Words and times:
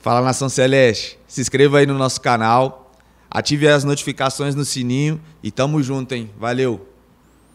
Fala 0.00 0.22
Nação 0.22 0.48
Celeste, 0.48 1.18
se 1.26 1.40
inscreva 1.40 1.78
aí 1.78 1.86
no 1.86 1.98
nosso 1.98 2.20
canal, 2.20 2.92
ative 3.28 3.66
as 3.66 3.82
notificações 3.82 4.54
no 4.54 4.64
sininho 4.64 5.20
e 5.42 5.50
tamo 5.50 5.82
junto, 5.82 6.14
hein? 6.14 6.30
Valeu! 6.38 6.86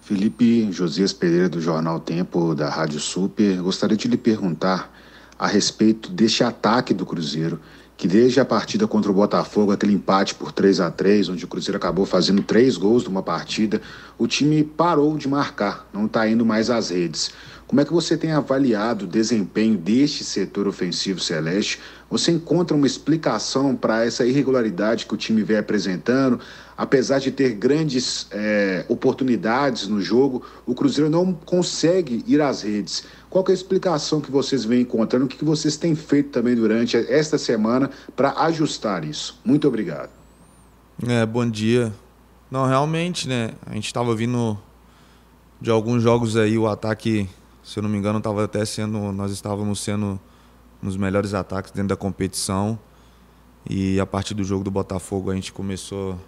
Felipe 0.02 0.70
Josias 0.70 1.14
Pereira, 1.14 1.48
do 1.48 1.62
Jornal 1.62 2.02
Tempo, 2.02 2.54
da 2.54 2.70
Rádio 2.70 3.00
Super, 3.00 3.62
gostaria 3.62 3.96
de 3.96 4.10
lhe 4.10 4.18
perguntar 4.18 4.94
a 5.40 5.48
respeito 5.48 6.12
deste 6.12 6.44
ataque 6.44 6.94
do 6.94 7.06
Cruzeiro, 7.06 7.62
que 7.96 8.10
desde 8.10 8.42
a 8.42 8.46
partida 8.46 8.86
contra 8.86 9.10
o 9.10 9.14
Botafogo, 9.14 9.72
aquele 9.72 9.94
empate 9.94 10.36
por 10.36 10.52
3 10.52 10.82
a 10.82 10.92
3 10.92 11.30
onde 11.30 11.46
o 11.46 11.48
Cruzeiro 11.48 11.78
acabou 11.78 12.06
fazendo 12.06 12.44
três 12.44 12.76
gols 12.76 13.06
numa 13.06 13.24
partida, 13.24 13.82
o 14.18 14.28
time 14.28 14.66
parou 14.66 15.18
de 15.18 15.30
marcar, 15.30 15.88
não 15.94 16.08
está 16.08 16.28
indo 16.28 16.46
mais 16.46 16.70
às 16.70 16.90
redes. 16.90 17.32
Como 17.74 17.82
é 17.82 17.86
que 17.86 17.92
você 17.92 18.16
tem 18.16 18.32
avaliado 18.32 19.06
o 19.06 19.08
desempenho 19.08 19.76
deste 19.76 20.24
setor 20.24 20.68
ofensivo 20.68 21.20
celeste? 21.20 21.80
Você 22.08 22.32
encontra 22.32 22.78
uma 22.78 22.86
explicação 22.86 23.76
para 23.76 24.06
essa 24.06 24.24
irregularidade 24.24 25.08
que 25.08 25.14
o 25.16 25.18
time 25.18 25.42
vem 25.42 25.58
apresentando? 25.58 26.40
Apesar 26.78 27.18
de 27.18 27.32
ter 27.32 27.56
grandes 27.56 28.28
é, 28.30 28.86
oportunidades 28.88 29.88
no 29.88 30.00
jogo, 30.00 30.46
o 30.68 30.76
Cruzeiro 30.76 31.10
não 31.10 31.34
consegue 31.34 32.24
ir 32.28 32.42
às 32.42 32.62
redes. 32.62 33.06
Qual 33.28 33.44
é 33.48 33.50
a 33.50 33.56
explicação 33.56 34.22
que 34.22 34.30
vocês 34.30 34.64
vêm 34.64 34.82
encontrando? 34.82 35.26
O 35.26 35.28
que 35.28 35.44
vocês 35.44 35.76
têm 35.76 35.96
feito 35.96 36.30
também 36.30 36.54
durante 36.54 36.96
esta 36.96 37.40
semana 37.40 37.90
para 38.16 38.34
ajustar 38.44 39.04
isso? 39.04 39.42
Muito 39.44 39.68
obrigado. 39.68 40.12
É, 41.08 41.26
bom 41.26 41.50
dia. 41.50 41.92
Não, 42.52 42.68
realmente, 42.68 43.28
né? 43.28 43.50
A 43.66 43.74
gente 43.74 43.88
estava 43.88 44.16
vindo 44.16 44.60
de 45.60 45.72
alguns 45.72 46.04
jogos 46.04 46.38
aí, 46.38 46.56
o 46.56 46.68
ataque 46.68 47.28
se 47.64 47.80
eu 47.80 47.84
não 47.84 47.90
me 47.90 47.98
engano, 47.98 48.18
estava 48.18 48.44
até 48.44 48.66
sendo, 48.66 49.12
nós 49.12 49.32
estávamos 49.32 49.80
sendo 49.80 50.20
nos 50.82 50.98
melhores 50.98 51.34
ataques 51.34 51.72
dentro 51.72 51.90
da 51.90 51.96
competição. 51.96 52.78
E 53.70 54.00
a 54.00 54.06
partir 54.06 54.34
do 54.34 54.44
jogo 54.44 54.64
do 54.64 54.70
Botafogo 54.70 55.32
a 55.32 55.36
gente 55.36 55.54
começou 55.54 56.20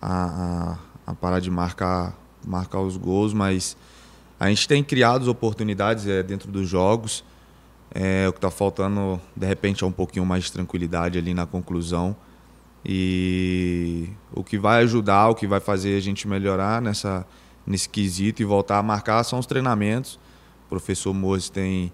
a, 0.00 0.78
a, 1.06 1.10
a 1.10 1.14
parar 1.14 1.40
de 1.40 1.50
marcar, 1.50 2.14
marcar 2.46 2.80
os 2.80 2.98
gols, 2.98 3.32
mas 3.32 3.76
a 4.38 4.48
gente 4.50 4.68
tem 4.68 4.84
criado 4.84 5.26
oportunidades 5.28 6.06
é, 6.06 6.22
dentro 6.22 6.52
dos 6.52 6.68
jogos. 6.68 7.24
É, 7.90 8.28
o 8.28 8.32
que 8.32 8.38
está 8.38 8.50
faltando, 8.50 9.18
de 9.34 9.46
repente, 9.46 9.82
é 9.82 9.86
um 9.86 9.92
pouquinho 9.92 10.26
mais 10.26 10.44
de 10.44 10.52
tranquilidade 10.52 11.16
ali 11.16 11.32
na 11.32 11.46
conclusão. 11.46 12.14
E 12.84 14.10
o 14.32 14.44
que 14.44 14.58
vai 14.58 14.82
ajudar, 14.82 15.28
o 15.30 15.34
que 15.34 15.46
vai 15.46 15.58
fazer 15.58 15.96
a 15.96 16.00
gente 16.00 16.28
melhorar 16.28 16.82
nessa, 16.82 17.26
nesse 17.68 17.88
quesito 17.88 18.40
e 18.40 18.44
voltar 18.44 18.78
a 18.78 18.82
marcar 18.82 19.22
são 19.24 19.38
os 19.38 19.46
treinamentos. 19.46 20.18
O 20.66 20.68
professor 20.68 21.12
Moses 21.12 21.50
tem, 21.50 21.92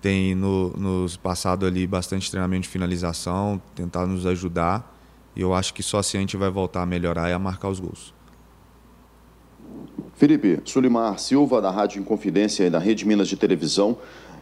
tem 0.00 0.34
no, 0.34 0.70
nos 0.70 1.16
passado 1.16 1.66
ali 1.66 1.86
bastante 1.86 2.30
treinamento 2.30 2.62
de 2.62 2.68
finalização, 2.68 3.60
tentar 3.74 4.06
nos 4.06 4.26
ajudar. 4.26 4.94
E 5.34 5.42
eu 5.42 5.54
acho 5.54 5.74
que 5.74 5.82
só 5.82 5.98
assim 5.98 6.16
a 6.16 6.20
gente 6.20 6.36
vai 6.36 6.50
voltar 6.50 6.82
a 6.82 6.86
melhorar 6.86 7.28
e 7.28 7.32
a 7.32 7.38
marcar 7.38 7.68
os 7.68 7.78
gols. 7.78 8.14
Felipe, 10.14 10.60
Sulimar 10.64 11.18
Silva, 11.18 11.60
da 11.60 11.70
Rádio 11.70 12.00
Inconfidência 12.00 12.64
e 12.64 12.70
da 12.70 12.78
Rede 12.78 13.04
Minas 13.06 13.28
de 13.28 13.36
Televisão. 13.36 13.98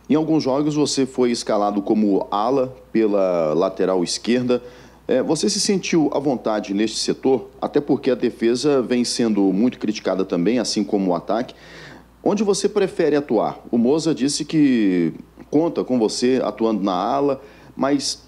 Em 0.08 0.14
alguns 0.14 0.42
jogos 0.42 0.76
você 0.76 1.04
foi 1.04 1.30
escalado 1.30 1.82
como 1.82 2.28
ala 2.30 2.76
pela 2.92 3.54
lateral 3.54 4.04
esquerda. 4.04 4.62
É, 5.06 5.22
você 5.22 5.50
se 5.50 5.60
sentiu 5.60 6.10
à 6.14 6.18
vontade 6.18 6.72
neste 6.72 6.96
setor, 6.96 7.50
até 7.60 7.80
porque 7.80 8.10
a 8.10 8.14
defesa 8.14 8.80
vem 8.80 9.04
sendo 9.04 9.52
muito 9.52 9.78
criticada 9.78 10.24
também, 10.24 10.58
assim 10.58 10.82
como 10.82 11.10
o 11.10 11.14
ataque. 11.14 11.54
Onde 12.22 12.42
você 12.42 12.68
prefere 12.68 13.14
atuar? 13.14 13.60
O 13.70 13.76
Moza 13.76 14.14
disse 14.14 14.46
que 14.46 15.12
conta 15.50 15.84
com 15.84 15.98
você 15.98 16.40
atuando 16.42 16.82
na 16.82 16.94
ala, 16.94 17.42
mas 17.76 18.22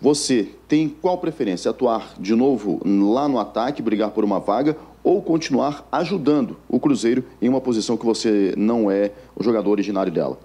você 0.00 0.48
tem 0.66 0.88
qual 0.88 1.18
preferência? 1.18 1.70
Atuar 1.70 2.14
de 2.18 2.34
novo 2.34 2.80
lá 2.84 3.28
no 3.28 3.38
ataque, 3.38 3.82
brigar 3.82 4.10
por 4.10 4.24
uma 4.24 4.40
vaga 4.40 4.76
ou 5.02 5.20
continuar 5.20 5.86
ajudando 5.92 6.56
o 6.66 6.80
Cruzeiro 6.80 7.22
em 7.40 7.50
uma 7.50 7.60
posição 7.60 7.98
que 7.98 8.06
você 8.06 8.54
não 8.56 8.90
é 8.90 9.12
o 9.36 9.42
jogador 9.42 9.70
originário 9.70 10.10
dela? 10.10 10.38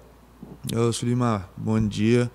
Eu, 0.70 0.92
Sulima, 0.92 1.50
bom 1.56 1.80
dia. 1.80 2.30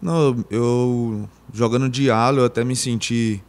Não, 0.00 0.44
eu 0.50 1.28
jogando 1.52 1.88
de 1.88 2.06
eu 2.06 2.44
até 2.44 2.64
me 2.64 2.74
senti 2.74 3.42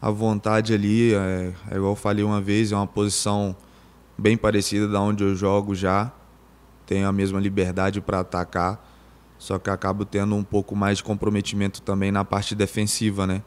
à 0.00 0.10
vontade 0.10 0.72
ali. 0.72 1.12
É, 1.12 1.52
é 1.70 1.76
igual 1.76 1.92
eu 1.92 1.96
falei 1.96 2.24
uma 2.24 2.40
vez, 2.40 2.70
é 2.70 2.76
uma 2.76 2.86
posição 2.86 3.56
bem 4.16 4.36
parecida 4.36 4.86
da 4.86 5.00
onde 5.00 5.24
eu 5.24 5.34
jogo 5.34 5.74
já. 5.74 6.12
Tenho 6.86 7.08
a 7.08 7.12
mesma 7.12 7.40
liberdade 7.40 8.00
para 8.00 8.20
atacar, 8.20 8.84
só 9.38 9.58
que 9.58 9.70
acabo 9.70 10.04
tendo 10.04 10.34
um 10.34 10.44
pouco 10.44 10.76
mais 10.76 10.98
de 10.98 11.04
comprometimento 11.04 11.82
também 11.82 12.12
na 12.12 12.24
parte 12.24 12.54
defensiva, 12.54 13.26
né? 13.26 13.42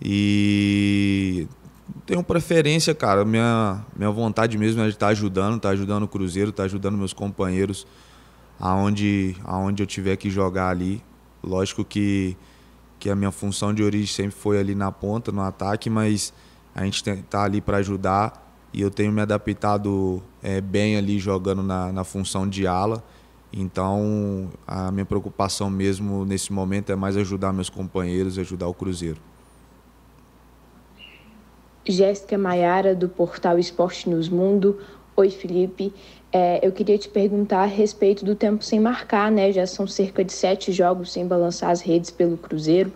E 0.00 1.46
tenho 2.06 2.22
preferência, 2.22 2.94
cara. 2.94 3.24
Minha, 3.24 3.84
minha 3.96 4.10
vontade 4.10 4.56
mesmo 4.56 4.80
é 4.82 4.84
de 4.84 4.90
estar 4.90 5.06
tá 5.06 5.12
ajudando, 5.12 5.56
estar 5.56 5.68
tá 5.68 5.72
ajudando 5.72 6.04
o 6.04 6.08
Cruzeiro, 6.08 6.50
estar 6.50 6.62
tá 6.62 6.66
ajudando 6.66 6.96
meus 6.96 7.12
companheiros 7.12 7.86
aonde, 8.58 9.36
aonde 9.44 9.82
eu 9.82 9.86
tiver 9.86 10.16
que 10.16 10.30
jogar 10.30 10.68
ali. 10.68 11.02
Lógico 11.44 11.84
que, 11.84 12.36
que 12.98 13.10
a 13.10 13.14
minha 13.14 13.30
função 13.30 13.72
de 13.72 13.82
origem 13.82 14.06
sempre 14.06 14.32
foi 14.32 14.58
ali 14.58 14.74
na 14.74 14.90
ponta, 14.90 15.30
no 15.30 15.42
ataque, 15.42 15.90
mas 15.90 16.32
a 16.74 16.84
gente 16.84 17.08
está 17.08 17.44
ali 17.44 17.60
para 17.60 17.78
ajudar 17.78 18.44
e 18.72 18.80
eu 18.80 18.90
tenho 18.90 19.12
me 19.12 19.20
adaptado 19.20 20.20
é, 20.42 20.60
bem 20.60 20.96
ali 20.96 21.18
jogando 21.18 21.62
na, 21.62 21.92
na 21.92 22.02
função 22.02 22.48
de 22.48 22.66
ala. 22.66 23.02
Então 23.52 24.50
a 24.66 24.90
minha 24.90 25.04
preocupação 25.04 25.70
mesmo 25.70 26.24
nesse 26.24 26.52
momento 26.52 26.90
é 26.90 26.96
mais 26.96 27.16
ajudar 27.16 27.52
meus 27.52 27.70
companheiros, 27.70 28.36
ajudar 28.36 28.66
o 28.66 28.74
Cruzeiro. 28.74 29.20
Jéssica 31.86 32.36
Maiara, 32.38 32.94
do 32.94 33.08
portal 33.08 33.58
Esporte 33.58 34.08
News 34.08 34.28
Mundo. 34.28 34.80
Oi, 35.16 35.30
Felipe. 35.30 35.94
É, 36.32 36.58
eu 36.60 36.72
queria 36.72 36.98
te 36.98 37.08
perguntar 37.08 37.60
a 37.60 37.66
respeito 37.66 38.24
do 38.24 38.34
tempo 38.34 38.64
sem 38.64 38.80
marcar, 38.80 39.30
né? 39.30 39.52
Já 39.52 39.64
são 39.64 39.86
cerca 39.86 40.24
de 40.24 40.32
sete 40.32 40.72
jogos 40.72 41.12
sem 41.12 41.24
balançar 41.24 41.70
as 41.70 41.80
redes 41.80 42.10
pelo 42.10 42.36
Cruzeiro. 42.36 42.92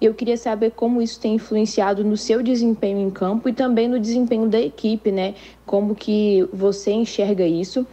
E 0.00 0.06
eu 0.06 0.14
queria 0.14 0.38
saber 0.38 0.70
como 0.70 1.02
isso 1.02 1.20
tem 1.20 1.34
influenciado 1.34 2.02
no 2.02 2.16
seu 2.16 2.42
desempenho 2.42 2.98
em 2.98 3.10
campo 3.10 3.50
e 3.50 3.52
também 3.52 3.86
no 3.86 4.00
desempenho 4.00 4.48
da 4.48 4.58
equipe, 4.58 5.12
né? 5.12 5.34
Como 5.66 5.94
que 5.94 6.48
você 6.50 6.90
enxerga 6.90 7.46
isso? 7.46 7.86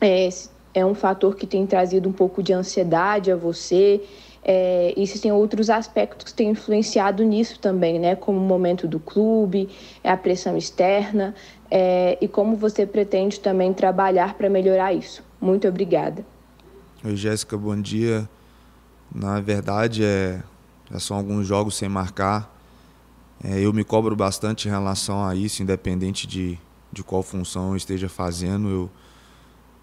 É, 0.00 0.28
é 0.74 0.84
um 0.84 0.94
fator 0.94 1.36
que 1.36 1.46
tem 1.46 1.64
trazido 1.68 2.08
um 2.08 2.12
pouco 2.12 2.42
de 2.42 2.52
ansiedade 2.52 3.30
a 3.30 3.36
você? 3.36 4.02
É, 4.42 4.94
e 4.96 5.06
se 5.06 5.20
tem 5.20 5.30
outros 5.30 5.68
aspectos 5.68 6.32
que 6.32 6.34
têm 6.34 6.50
influenciado 6.50 7.22
nisso 7.22 7.58
também, 7.60 7.98
né? 7.98 8.16
Como 8.16 8.38
o 8.38 8.40
momento 8.40 8.88
do 8.88 8.98
clube, 8.98 9.68
a 10.02 10.16
pressão 10.16 10.56
externa 10.56 11.34
é, 11.70 12.18
e 12.20 12.28
como 12.28 12.56
você 12.56 12.86
pretende 12.86 13.40
também 13.40 13.72
trabalhar 13.72 14.34
para 14.34 14.48
melhorar 14.48 14.92
isso. 14.92 15.22
Muito 15.40 15.68
obrigada. 15.68 16.24
Oi, 17.04 17.14
Jéssica, 17.14 17.56
bom 17.56 17.80
dia. 17.80 18.28
Na 19.14 19.40
verdade, 19.40 20.04
é, 20.04 20.42
já 20.90 20.98
são 20.98 21.16
alguns 21.16 21.46
jogos 21.46 21.76
sem 21.76 21.88
marcar. 21.88 22.54
É, 23.42 23.60
eu 23.60 23.72
me 23.72 23.84
cobro 23.84 24.16
bastante 24.16 24.66
em 24.66 24.70
relação 24.70 25.24
a 25.24 25.34
isso, 25.34 25.62
independente 25.62 26.26
de, 26.26 26.58
de 26.92 27.04
qual 27.04 27.22
função 27.22 27.70
eu 27.70 27.76
esteja 27.76 28.08
fazendo. 28.08 28.68
Eu, 28.68 28.90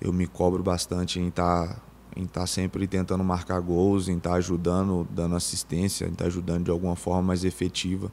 eu 0.02 0.12
me 0.12 0.28
cobro 0.28 0.62
bastante 0.62 1.19
em 1.19 1.29
estar 1.29 1.67
tá, 1.67 1.81
em 2.16 2.25
tá 2.25 2.46
sempre 2.46 2.85
tentando 2.85 3.23
marcar 3.23 3.59
gols, 3.62 4.09
em 4.09 4.17
estar 4.17 4.31
tá 4.31 4.35
ajudando, 4.35 5.07
dando 5.09 5.35
assistência, 5.35 6.06
em 6.06 6.12
estar 6.12 6.25
tá 6.25 6.28
ajudando 6.28 6.66
de 6.66 6.72
alguma 6.72 6.96
forma 6.96 7.22
mais 7.22 7.46
efetiva. 7.46 8.12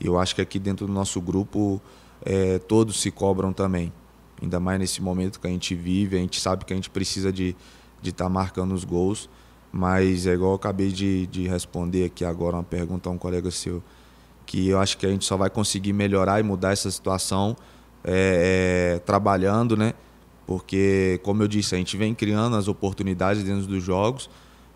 E 0.00 0.06
eu 0.06 0.18
acho 0.18 0.34
que 0.34 0.40
aqui 0.40 0.58
dentro 0.58 0.86
do 0.86 0.92
nosso 0.92 1.20
grupo 1.20 1.80
é, 2.24 2.58
todos 2.58 3.00
se 3.00 3.10
cobram 3.10 3.52
também. 3.52 3.92
Ainda 4.40 4.58
mais 4.58 4.78
nesse 4.78 5.00
momento 5.00 5.38
que 5.40 5.46
a 5.46 5.50
gente 5.50 5.74
vive, 5.74 6.16
a 6.16 6.20
gente 6.20 6.40
sabe 6.40 6.64
que 6.64 6.72
a 6.72 6.76
gente 6.76 6.90
precisa 6.90 7.32
de 7.32 7.50
estar 7.50 7.56
de 8.02 8.12
tá 8.12 8.28
marcando 8.28 8.72
os 8.72 8.84
gols, 8.84 9.28
mas 9.70 10.26
é 10.26 10.34
igual 10.34 10.50
eu 10.50 10.56
acabei 10.56 10.88
de, 10.88 11.26
de 11.28 11.46
responder 11.46 12.04
aqui 12.04 12.24
agora 12.24 12.56
uma 12.56 12.64
pergunta 12.64 13.08
a 13.08 13.12
um 13.12 13.18
colega 13.18 13.50
seu, 13.50 13.82
que 14.44 14.68
eu 14.68 14.80
acho 14.80 14.98
que 14.98 15.06
a 15.06 15.08
gente 15.08 15.24
só 15.24 15.36
vai 15.36 15.48
conseguir 15.48 15.92
melhorar 15.92 16.40
e 16.40 16.42
mudar 16.42 16.72
essa 16.72 16.90
situação 16.90 17.56
é, 18.04 18.94
é, 18.94 18.98
trabalhando, 19.00 19.76
né? 19.76 19.94
Porque, 20.44 21.20
como 21.22 21.42
eu 21.42 21.48
disse, 21.48 21.74
a 21.76 21.78
gente 21.78 21.96
vem 21.96 22.12
criando 22.12 22.56
as 22.56 22.66
oportunidades 22.66 23.44
dentro 23.44 23.66
dos 23.66 23.82
jogos 23.82 24.28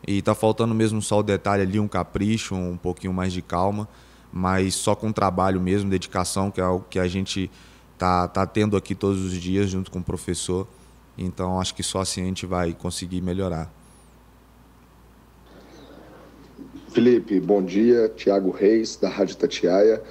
e 0.06 0.19
está 0.19 0.35
faltando 0.35 0.73
mesmo 0.75 1.03
só 1.03 1.19
o 1.19 1.23
detalhe 1.25 1.62
ali, 1.62 1.81
um 1.81 1.88
capricho, 1.88 2.55
um 2.55 2.76
pouquinho 2.76 3.12
mais 3.12 3.32
de 3.32 3.43
calma 3.43 3.88
mas 4.37 4.75
só 4.75 4.94
com 4.94 5.11
trabalho 5.11 5.59
mesmo, 5.59 5.88
dedicação, 5.88 6.50
que 6.50 6.61
é 6.61 6.62
algo 6.62 6.85
que 6.91 6.99
a 6.99 7.09
gente 7.09 7.50
tá, 7.97 8.29
tá 8.29 8.47
tendo 8.47 8.77
aqui 8.77 8.94
todos 8.94 9.25
os 9.25 9.33
dias 9.33 9.71
junto 9.71 9.91
com 9.91 10.00
o 10.00 10.05
professor. 10.05 10.69
Então 11.17 11.59
acho 11.59 11.75
que 11.75 11.83
só 11.83 12.00
assim 12.00 12.21
a 12.21 12.27
gente 12.27 12.44
vai 12.44 12.75
conseguir 12.75 13.23
melhorar. 13.23 13.73
Felipe, 16.91 17.41
bom 17.41 17.62
dia. 17.62 18.12
Tiago 18.15 18.50
Reis, 18.50 18.97
da 18.97 19.09
Rádio 19.09 19.37
Tatiaia. 19.38 20.03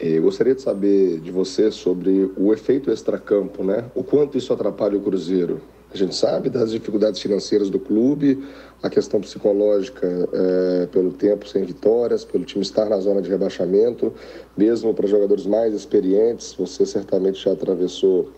Eu 0.00 0.22
gostaria 0.22 0.54
de 0.54 0.62
saber 0.62 1.20
de 1.20 1.30
você 1.30 1.70
sobre 1.70 2.32
o 2.34 2.54
efeito 2.54 2.90
extracampo, 2.90 3.62
né? 3.62 3.90
O 3.94 4.02
quanto 4.02 4.38
isso 4.38 4.54
atrapalha 4.54 4.96
o 4.96 5.02
Cruzeiro. 5.02 5.60
A 5.96 5.98
gente 5.98 6.14
sabe 6.14 6.50
das 6.50 6.72
dificuldades 6.72 7.22
financeiras 7.22 7.70
do 7.70 7.80
clube, 7.80 8.46
a 8.82 8.90
questão 8.90 9.18
psicológica 9.18 10.28
é, 10.30 10.86
pelo 10.92 11.10
tempo 11.10 11.48
sem 11.48 11.64
vitórias, 11.64 12.22
pelo 12.22 12.44
time 12.44 12.62
estar 12.62 12.84
na 12.90 13.00
zona 13.00 13.22
de 13.22 13.30
rebaixamento, 13.30 14.12
mesmo 14.54 14.92
para 14.92 15.06
jogadores 15.06 15.46
mais 15.46 15.72
experientes, 15.72 16.52
você 16.52 16.84
certamente 16.84 17.42
já 17.42 17.52
atravessou 17.52 18.30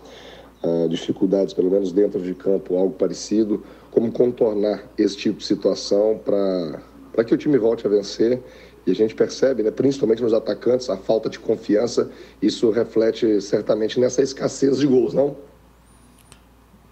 uh, 0.62 0.88
dificuldades, 0.88 1.52
pelo 1.52 1.68
menos 1.68 1.90
dentro 1.90 2.20
de 2.20 2.32
campo, 2.32 2.76
algo 2.76 2.94
parecido. 2.94 3.64
Como 3.90 4.12
contornar 4.12 4.88
esse 4.96 5.16
tipo 5.16 5.38
de 5.38 5.44
situação 5.44 6.20
para 6.24 7.24
que 7.24 7.34
o 7.34 7.36
time 7.36 7.58
volte 7.58 7.84
a 7.88 7.90
vencer? 7.90 8.40
E 8.86 8.92
a 8.92 8.94
gente 8.94 9.16
percebe, 9.16 9.64
né, 9.64 9.72
principalmente 9.72 10.22
nos 10.22 10.32
atacantes, 10.32 10.88
a 10.88 10.96
falta 10.96 11.28
de 11.28 11.40
confiança. 11.40 12.08
Isso 12.40 12.70
reflete 12.70 13.40
certamente 13.40 13.98
nessa 13.98 14.22
escassez 14.22 14.78
de 14.78 14.86
gols, 14.86 15.12
não? 15.12 15.48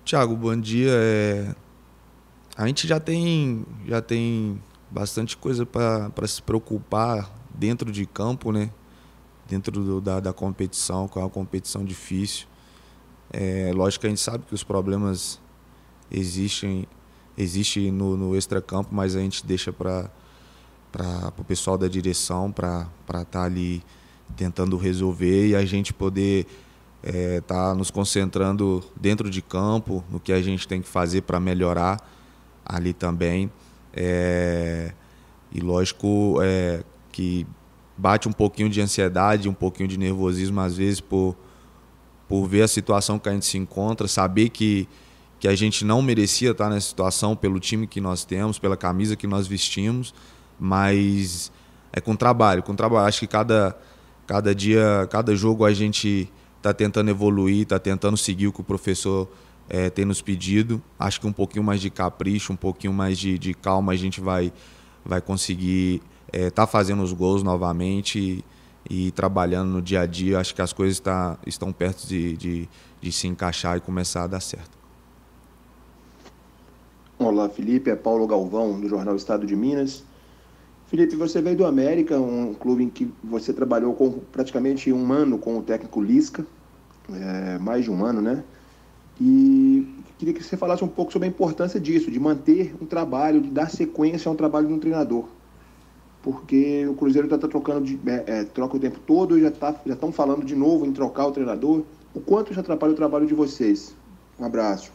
Tiago, 0.07 0.37
bom 0.37 0.57
dia. 0.57 0.93
É... 0.93 1.53
A 2.57 2.65
gente 2.69 2.87
já 2.87 3.01
tem, 3.01 3.67
já 3.85 4.01
tem 4.01 4.63
bastante 4.89 5.37
coisa 5.37 5.67
para 5.67 6.29
se 6.29 6.41
preocupar 6.41 7.29
dentro 7.53 7.91
de 7.91 8.07
campo, 8.07 8.53
né? 8.53 8.71
Dentro 9.49 9.83
do, 9.83 10.01
da, 10.01 10.21
da 10.21 10.33
competição, 10.33 11.09
com 11.09 11.19
é 11.19 11.25
uma 11.25 11.29
competição 11.29 11.85
difícil. 11.85 12.47
É, 13.33 13.73
lógico 13.75 14.03
que 14.03 14.07
a 14.07 14.11
gente 14.11 14.21
sabe 14.21 14.45
que 14.47 14.55
os 14.55 14.63
problemas 14.63 15.41
existem, 16.09 16.87
existem 17.37 17.91
no, 17.91 18.17
no 18.17 18.37
extracampo, 18.37 18.95
mas 18.95 19.17
a 19.17 19.19
gente 19.19 19.45
deixa 19.45 19.73
para 19.73 20.09
o 21.37 21.43
pessoal 21.43 21.77
da 21.77 21.89
direção 21.89 22.53
para 22.53 22.89
estar 23.09 23.25
tá 23.25 23.43
ali 23.43 23.83
tentando 24.37 24.77
resolver 24.77 25.49
e 25.49 25.57
a 25.57 25.65
gente 25.65 25.93
poder 25.93 26.47
é, 27.03 27.41
tá 27.41 27.75
nos 27.75 27.91
concentrando 27.91 28.83
dentro 28.95 29.31
de 29.31 29.41
campo, 29.41 30.05
no 30.11 30.19
que 30.19 30.33
a 30.33 30.43
gente 30.43 30.67
tem 30.67 30.83
que 30.83 30.89
fazer 30.89 31.23
para 31.23 31.39
melhorar 31.39 31.99
ali 32.65 32.93
também. 32.93 33.51
É, 33.93 34.93
e 35.53 35.61
lógico 35.61 36.39
é, 36.43 36.83
que 37.13 37.47
bate 37.97 38.29
um 38.29 38.33
pouquinho 38.33 38.69
de 38.69 38.81
ansiedade, 38.81 39.49
um 39.49 39.55
pouquinho 39.55 39.89
de 39.89 39.99
nervosismo 39.99 40.61
às 40.61 40.77
vezes 40.77 41.01
por 41.01 41.37
por 42.29 42.47
ver 42.47 42.63
a 42.63 42.69
situação 42.69 43.19
que 43.19 43.29
a 43.29 43.33
gente 43.33 43.47
se 43.47 43.57
encontra, 43.57 44.09
saber 44.09 44.49
que, 44.49 44.89
que 45.39 45.47
a 45.47 45.55
gente 45.55 45.85
não 45.85 46.03
merecia 46.03 46.51
estar 46.51 46.69
nessa 46.69 46.89
situação 46.89 47.37
pelo 47.37 47.61
time 47.61 47.87
que 47.87 48.01
nós 48.01 48.25
temos, 48.25 48.59
pela 48.59 48.77
camisa 48.77 49.17
que 49.17 49.27
nós 49.27 49.47
vestimos, 49.47 50.13
mas 50.59 51.53
é 51.93 52.01
com 52.01 52.17
trabalho, 52.17 52.63
com 52.63 52.75
trabalho. 52.75 53.07
Acho 53.07 53.21
que 53.21 53.27
cada, 53.27 53.77
cada 54.27 54.55
dia, 54.55 55.07
cada 55.11 55.35
jogo 55.37 55.65
a 55.65 55.73
gente 55.73 56.31
está 56.57 56.73
tentando 56.75 57.11
evoluir, 57.11 57.63
está 57.63 57.79
tentando 57.79 58.17
seguir 58.17 58.49
o 58.49 58.53
que 58.53 58.61
o 58.61 58.65
professor 58.65 59.29
é, 59.69 59.91
tem 59.91 60.05
nos 60.05 60.21
pedido. 60.21 60.83
Acho 60.99 61.21
que 61.21 61.27
um 61.27 61.33
pouquinho 61.33 61.65
mais 61.65 61.81
de 61.81 61.91
capricho, 61.91 62.53
um 62.53 62.57
pouquinho 62.57 62.93
mais 62.93 63.19
de, 63.19 63.39
de 63.39 63.55
calma 63.55 63.93
a 63.93 63.97
gente 63.97 64.21
vai, 64.21 64.53
vai 65.05 65.21
conseguir 65.21 66.03
estar 66.27 66.39
é, 66.39 66.51
tá 66.51 66.67
fazendo 66.67 67.03
os 67.03 67.13
gols 67.13 67.43
novamente. 67.43 68.19
E, 68.19 68.45
e 68.89 69.11
trabalhando 69.11 69.71
no 69.71 69.83
dia 69.83 70.03
a 70.03 70.07
dia, 70.07 70.39
acho 70.39 70.55
que 70.55 70.63
as 70.63 70.73
coisas 70.73 71.01
tá, 71.01 71.37
estão 71.47 71.73
perto 71.73 72.07
de, 72.07 72.37
de, 72.37 72.69
de 73.01 73.13
se 73.13 73.27
encaixar 73.27 73.77
e 73.77 73.81
começar 73.81 74.25
a 74.25 74.27
dar 74.27 74.41
certo. 74.41 74.77
Olá, 77.19 77.49
Felipe. 77.49 77.91
É 77.91 77.97
Paulo 77.97 78.27
Galvão, 78.27 78.81
do 78.81 78.89
Jornal 78.89 79.17
Estado 79.17 79.47
de 79.47 79.57
Minas. 79.57 80.05
Felipe, 80.89 81.17
você 81.17 81.43
veio 81.43 81.57
do 81.57 81.67
América, 81.67 82.19
um 82.19 82.55
clube 82.55 82.85
em 82.85 82.89
que 82.89 83.13
você 83.23 83.53
trabalhou 83.53 83.95
com 83.95 84.21
praticamente 84.33 84.93
um 84.93 85.13
ano 85.13 85.39
com 85.39 85.59
o 85.59 85.63
técnico 85.63 86.01
Lisca, 86.01 86.47
é, 87.13 87.59
mais 87.59 87.85
de 87.85 87.91
um 87.91 88.05
ano, 88.05 88.21
né? 88.21 88.45
E 89.21 89.87
queria 90.19 90.33
que 90.33 90.43
você 90.43 90.57
falasse 90.57 90.85
um 90.85 90.89
pouco 90.89 91.13
sobre 91.13 91.27
a 91.27 91.31
importância 91.31 91.81
disso, 91.81 92.11
de 92.11 92.21
manter 92.21 92.75
um 92.81 92.87
trabalho, 92.87 93.41
de 93.41 93.51
dar 93.51 93.69
sequência 93.69 94.29
a 94.29 94.33
um 94.33 94.37
trabalho 94.37 94.69
de 94.69 94.75
um 94.75 94.79
treinador 94.79 95.27
porque 96.27 96.85
o 96.89 96.95
Cruzeiro 96.95 97.29
está 97.29 97.39
tá 97.39 97.47
trocando 97.47 97.87
de, 97.87 98.01
é, 98.05 98.25
é, 98.27 98.45
troca 98.45 98.77
o 98.77 98.81
tempo 98.81 98.99
todo, 99.07 99.39
já 99.39 99.49
tá, 99.49 99.73
já 99.87 99.95
estão 99.95 100.11
falando 100.11 100.45
de 100.45 100.57
novo 100.57 100.85
em 100.85 100.93
trocar 100.93 101.29
o 101.29 101.31
treinador. 101.31 101.85
O 102.13 102.19
quanto 102.19 102.51
isso 102.51 102.59
atrapalha 102.59 102.93
o 102.93 102.97
trabalho 102.97 103.29
de 103.29 103.33
vocês? 103.33 103.95
Um 104.37 104.45
abraço. 104.45 104.91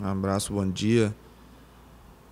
Um 0.00 0.06
abraço, 0.06 0.52
bom 0.52 0.70
dia. 0.70 1.12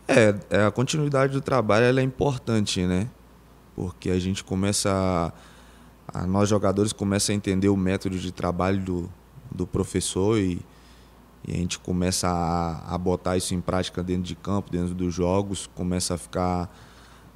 É, 0.07 0.35
é 0.51 0.67
a 0.67 0.71
continuidade 0.71 1.33
do 1.33 1.41
trabalho 1.41 1.99
é 1.99 2.03
importante, 2.03 2.83
né? 2.87 3.09
Porque 3.75 4.11
a 4.11 4.19
gente 4.19 4.45
começa 4.45 5.33
a, 6.13 6.21
a 6.21 6.27
nós 6.27 6.49
jogadores 6.49 6.93
começa 6.93 7.33
a 7.33 7.35
entender 7.35 7.69
o 7.69 7.77
método 7.77 8.19
de 8.19 8.31
trabalho 8.31 8.81
do, 8.81 9.11
do 9.51 9.67
professor 9.67 10.39
e, 10.39 10.61
e 11.47 11.53
a 11.53 11.57
gente 11.57 11.79
começa 11.79 12.29
a, 12.29 12.95
a 12.95 12.99
botar 12.99 13.37
isso 13.37 13.55
em 13.55 13.61
prática 13.61 14.03
dentro 14.03 14.25
de 14.25 14.35
campo, 14.35 14.71
dentro 14.71 14.95
dos 14.95 15.15
jogos, 15.15 15.69
começa 15.75 16.15
a 16.15 16.19
ficar 16.19 16.71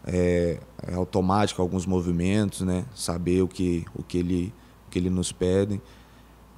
é, 0.07 0.61
é 0.87 0.95
automático 0.95 1.61
alguns 1.61 1.87
movimentos, 1.87 2.63
né? 2.63 2.85
Saber 2.95 3.43
o 3.43 3.49
que, 3.49 3.85
o 3.95 4.03
que, 4.03 4.19
ele, 4.19 4.55
o 4.87 4.91
que 4.91 4.99
ele 4.99 5.11
nos 5.11 5.33
pede. 5.33 5.81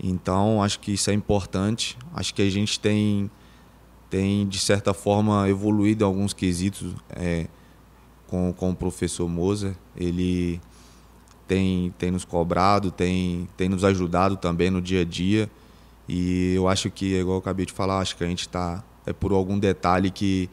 Então, 0.02 0.62
acho 0.62 0.80
que 0.80 0.92
isso 0.92 1.10
é 1.10 1.14
importante. 1.14 1.98
Acho 2.14 2.34
que 2.34 2.42
a 2.42 2.50
gente 2.50 2.78
tem, 2.78 3.30
tem 4.10 4.46
de 4.46 4.58
certa 4.58 4.92
forma, 4.92 5.48
evoluído 5.48 6.04
em 6.04 6.06
alguns 6.06 6.34
quesitos 6.34 6.94
é, 7.10 7.46
com, 8.26 8.52
com 8.52 8.70
o 8.70 8.74
professor 8.74 9.28
Moser. 9.28 9.74
Ele 9.96 10.60
tem, 11.46 11.94
tem 11.96 12.10
nos 12.10 12.24
cobrado, 12.24 12.90
tem, 12.90 13.48
tem 13.56 13.68
nos 13.68 13.84
ajudado 13.84 14.36
também 14.36 14.68
no 14.68 14.82
dia 14.82 15.02
a 15.02 15.04
dia. 15.04 15.48
E 16.08 16.54
eu 16.54 16.68
acho 16.68 16.90
que, 16.90 17.14
igual 17.14 17.36
eu 17.36 17.40
acabei 17.40 17.64
de 17.64 17.72
falar, 17.72 18.00
acho 18.00 18.16
que 18.16 18.24
a 18.24 18.26
gente 18.26 18.40
está. 18.40 18.82
É 19.06 19.12
por 19.12 19.32
algum 19.32 19.58
detalhe 19.58 20.10
que 20.10 20.50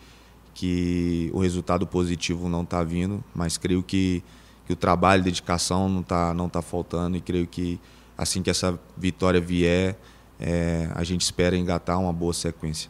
que 0.57 1.29
o 1.35 1.39
resultado 1.39 1.85
positivo 1.85 2.49
não 2.49 2.63
está 2.63 2.81
vindo, 2.83 3.23
mas 3.35 3.59
creio 3.59 3.83
que, 3.83 4.23
que 4.65 4.73
o 4.73 4.75
trabalho, 4.75 5.21
dedicação 5.21 5.87
não 5.87 5.99
está 6.01 6.33
não 6.33 6.49
tá 6.49 6.63
faltando 6.63 7.15
e 7.15 7.21
creio 7.21 7.45
que 7.45 7.79
assim 8.17 8.41
que 8.41 8.49
essa 8.49 8.79
vitória 8.97 9.39
vier, 9.39 9.95
é, 10.39 10.89
a 10.95 11.03
gente 11.03 11.21
espera 11.21 11.55
engatar 11.55 11.99
uma 11.99 12.11
boa 12.11 12.33
sequência. 12.33 12.89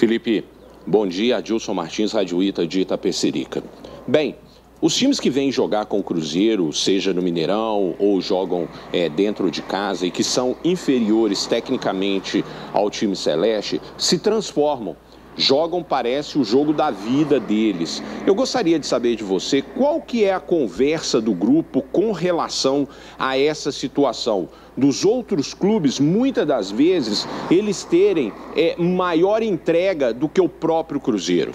Felipe, 0.00 0.42
bom 0.86 1.06
dia. 1.06 1.36
Adilson 1.36 1.74
Martins, 1.74 2.12
Rádio 2.12 2.42
Ita 2.42 2.66
de 2.66 2.80
Itapecerica. 2.80 3.62
Bem, 4.08 4.34
os 4.80 4.96
times 4.96 5.20
que 5.20 5.28
vêm 5.28 5.52
jogar 5.52 5.84
com 5.84 5.98
o 5.98 6.02
Cruzeiro, 6.02 6.72
seja 6.72 7.12
no 7.12 7.20
Mineirão 7.20 7.94
ou 7.98 8.18
jogam 8.18 8.66
é, 8.94 9.10
dentro 9.10 9.50
de 9.50 9.60
casa 9.60 10.06
e 10.06 10.10
que 10.10 10.24
são 10.24 10.56
inferiores 10.64 11.44
tecnicamente 11.44 12.42
ao 12.72 12.88
time 12.88 13.14
celeste, 13.14 13.78
se 13.98 14.18
transformam 14.18 14.96
jogam, 15.36 15.82
parece, 15.82 16.38
o 16.38 16.44
jogo 16.44 16.72
da 16.72 16.90
vida 16.90 17.38
deles. 17.40 18.02
Eu 18.26 18.34
gostaria 18.34 18.78
de 18.78 18.86
saber 18.86 19.16
de 19.16 19.24
você 19.24 19.62
qual 19.62 20.00
que 20.00 20.24
é 20.24 20.34
a 20.34 20.40
conversa 20.40 21.20
do 21.20 21.34
grupo 21.34 21.82
com 21.82 22.12
relação 22.12 22.86
a 23.18 23.38
essa 23.38 23.72
situação. 23.72 24.48
Dos 24.76 25.04
outros 25.04 25.52
clubes, 25.52 25.98
muitas 25.98 26.46
das 26.46 26.70
vezes, 26.70 27.26
eles 27.50 27.84
terem 27.84 28.32
é, 28.56 28.76
maior 28.80 29.42
entrega 29.42 30.12
do 30.12 30.28
que 30.28 30.40
o 30.40 30.48
próprio 30.48 31.00
Cruzeiro. 31.00 31.52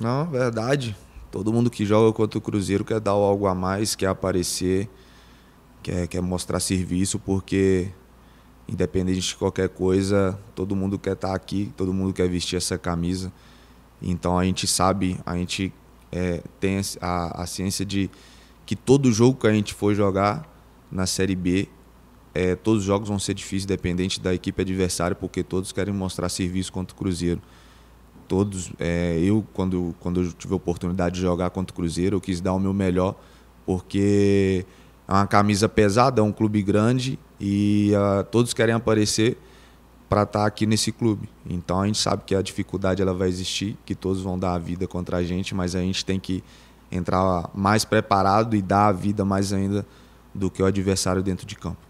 Não, 0.00 0.26
verdade. 0.26 0.96
Todo 1.30 1.52
mundo 1.52 1.70
que 1.70 1.84
joga 1.84 2.12
contra 2.12 2.38
o 2.38 2.42
Cruzeiro 2.42 2.84
quer 2.84 3.00
dar 3.00 3.12
algo 3.12 3.46
a 3.46 3.54
mais, 3.54 3.94
quer 3.94 4.06
aparecer, 4.06 4.88
quer, 5.82 6.08
quer 6.08 6.20
mostrar 6.20 6.58
serviço, 6.58 7.18
porque 7.18 7.88
independente 8.70 9.20
de 9.20 9.34
qualquer 9.34 9.68
coisa, 9.68 10.38
todo 10.54 10.76
mundo 10.76 10.98
quer 10.98 11.14
estar 11.14 11.34
aqui, 11.34 11.72
todo 11.76 11.92
mundo 11.92 12.12
quer 12.12 12.28
vestir 12.28 12.56
essa 12.56 12.78
camisa. 12.78 13.32
Então 14.00 14.38
a 14.38 14.44
gente 14.44 14.66
sabe, 14.66 15.18
a 15.26 15.36
gente 15.36 15.72
é, 16.12 16.40
tem 16.60 16.80
a, 17.00 17.42
a 17.42 17.46
ciência 17.46 17.84
de 17.84 18.08
que 18.64 18.76
todo 18.76 19.10
jogo 19.12 19.40
que 19.40 19.46
a 19.46 19.52
gente 19.52 19.74
for 19.74 19.94
jogar 19.94 20.48
na 20.90 21.04
Série 21.04 21.34
B, 21.34 21.68
é, 22.32 22.54
todos 22.54 22.82
os 22.82 22.86
jogos 22.86 23.08
vão 23.08 23.18
ser 23.18 23.34
difíceis, 23.34 23.66
dependente 23.66 24.20
da 24.20 24.32
equipe 24.32 24.62
adversária, 24.62 25.16
porque 25.16 25.42
todos 25.42 25.72
querem 25.72 25.92
mostrar 25.92 26.28
serviço 26.28 26.72
contra 26.72 26.94
o 26.94 26.98
Cruzeiro. 26.98 27.42
Todos, 28.28 28.70
é, 28.78 29.18
eu 29.20 29.44
quando 29.52 29.92
quando 29.98 30.22
eu 30.22 30.32
tive 30.32 30.52
a 30.52 30.56
oportunidade 30.56 31.16
de 31.16 31.22
jogar 31.22 31.50
contra 31.50 31.72
o 31.72 31.76
Cruzeiro, 31.76 32.16
eu 32.16 32.20
quis 32.20 32.40
dar 32.40 32.52
o 32.52 32.60
meu 32.60 32.72
melhor, 32.72 33.16
porque 33.66 34.64
é 35.08 35.12
uma 35.12 35.26
camisa 35.26 35.68
pesada, 35.68 36.20
é 36.20 36.24
um 36.24 36.30
clube 36.30 36.62
grande 36.62 37.18
e 37.40 37.92
uh, 37.94 38.22
todos 38.24 38.52
querem 38.52 38.74
aparecer 38.74 39.38
para 40.08 40.24
estar 40.24 40.40
tá 40.40 40.46
aqui 40.46 40.66
nesse 40.66 40.92
clube. 40.92 41.28
Então 41.48 41.80
a 41.80 41.86
gente 41.86 41.98
sabe 41.98 42.24
que 42.26 42.34
a 42.34 42.42
dificuldade 42.42 43.00
ela 43.00 43.14
vai 43.14 43.28
existir, 43.28 43.78
que 43.86 43.94
todos 43.94 44.20
vão 44.20 44.38
dar 44.38 44.54
a 44.54 44.58
vida 44.58 44.86
contra 44.86 45.18
a 45.18 45.22
gente, 45.22 45.54
mas 45.54 45.74
a 45.74 45.80
gente 45.80 46.04
tem 46.04 46.20
que 46.20 46.44
entrar 46.90 47.48
mais 47.54 47.84
preparado 47.84 48.56
e 48.56 48.60
dar 48.60 48.88
a 48.88 48.92
vida 48.92 49.24
mais 49.24 49.52
ainda 49.52 49.86
do 50.34 50.50
que 50.50 50.62
o 50.62 50.66
adversário 50.66 51.22
dentro 51.22 51.46
de 51.46 51.54
campo. 51.54 51.89